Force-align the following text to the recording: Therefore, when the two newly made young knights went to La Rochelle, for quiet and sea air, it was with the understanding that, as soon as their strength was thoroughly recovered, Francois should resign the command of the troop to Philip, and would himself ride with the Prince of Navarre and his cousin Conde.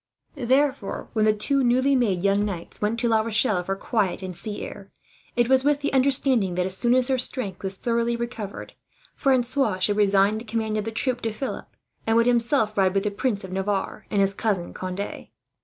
Therefore, 0.33 1.11
when 1.13 1.25
the 1.25 1.31
two 1.33 1.63
newly 1.63 1.95
made 1.95 2.23
young 2.23 2.43
knights 2.43 2.81
went 2.81 2.99
to 3.01 3.07
La 3.07 3.21
Rochelle, 3.21 3.63
for 3.63 3.75
quiet 3.75 4.23
and 4.23 4.35
sea 4.35 4.63
air, 4.63 4.89
it 5.35 5.47
was 5.47 5.63
with 5.63 5.81
the 5.81 5.93
understanding 5.93 6.55
that, 6.55 6.65
as 6.65 6.75
soon 6.75 6.95
as 6.95 7.05
their 7.05 7.19
strength 7.19 7.63
was 7.63 7.75
thoroughly 7.75 8.15
recovered, 8.15 8.73
Francois 9.15 9.77
should 9.77 9.97
resign 9.97 10.39
the 10.39 10.43
command 10.43 10.75
of 10.77 10.85
the 10.85 10.91
troop 10.91 11.21
to 11.21 11.31
Philip, 11.31 11.67
and 12.07 12.17
would 12.17 12.25
himself 12.25 12.75
ride 12.79 12.95
with 12.95 13.03
the 13.03 13.11
Prince 13.11 13.43
of 13.43 13.51
Navarre 13.53 14.07
and 14.09 14.21
his 14.21 14.33
cousin 14.33 14.73
Conde. 14.73 15.27